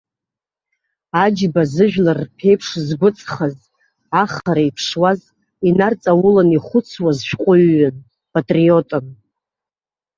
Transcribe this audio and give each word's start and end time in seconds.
Аџьба 1.23 1.61
зыжәлар 1.73 2.19
рԥеиԥш 2.25 2.67
згәыҵхаз, 2.85 3.55
ахара 4.23 4.61
иԥшуаз, 4.69 5.19
инарҵаулан 5.67 6.49
ихәыцуаз 6.57 7.17
шәҟәыҩҩын, 7.27 7.95
патриотын. 8.33 9.05